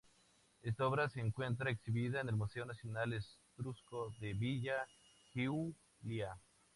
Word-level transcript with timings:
Esta 0.63 0.87
obra 0.87 1.07
se 1.09 1.19
encuentra 1.21 1.69
exhibida 1.69 2.21
en 2.21 2.29
el 2.29 2.35
Museo 2.35 2.65
Nacional 2.65 3.13
Etrusco 3.13 4.09
de 4.19 4.33
Villa 4.33 4.87
Giulia. 5.31 6.39